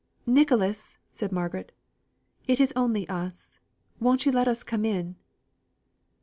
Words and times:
"Nicholas!" 0.25 0.97
said 1.11 1.31
Margaret 1.31 1.67
again. 1.67 2.45
"It 2.55 2.59
is 2.59 2.73
only 2.75 3.07
us. 3.07 3.59
Won't 3.99 4.25
you 4.25 4.31
let 4.31 4.47
us 4.47 4.63
come 4.63 4.83
in?" 4.83 5.15